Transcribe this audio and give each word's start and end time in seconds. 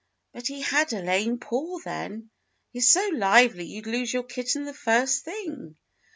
"But 0.33 0.47
he 0.47 0.61
had 0.61 0.93
a 0.93 1.03
lame 1.03 1.37
paw 1.37 1.77
then. 1.85 2.31
He's 2.73 2.89
so 2.89 3.07
lively 3.13 3.65
you 3.67 3.83
'd 3.83 3.87
lose 3.87 4.11
your 4.11 4.23
kitten 4.23 4.65
the 4.65 4.73
first 4.73 5.25
thing. 5.25 5.77